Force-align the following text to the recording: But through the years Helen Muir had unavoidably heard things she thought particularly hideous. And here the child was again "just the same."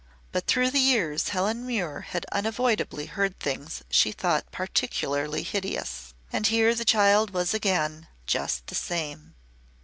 But 0.31 0.47
through 0.47 0.71
the 0.71 0.79
years 0.79 1.27
Helen 1.27 1.63
Muir 1.63 2.01
had 2.09 2.25
unavoidably 2.31 3.05
heard 3.05 3.39
things 3.39 3.83
she 3.91 4.11
thought 4.11 4.49
particularly 4.51 5.43
hideous. 5.43 6.15
And 6.33 6.47
here 6.47 6.73
the 6.73 6.85
child 6.85 7.29
was 7.35 7.53
again 7.53 8.07
"just 8.25 8.65
the 8.65 8.73
same." 8.73 9.35